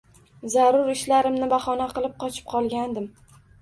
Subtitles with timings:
[0.53, 3.11] Zarur ishlarimni bahona qilib, qochib qolgandim